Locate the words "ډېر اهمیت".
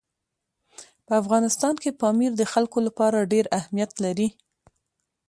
3.33-3.91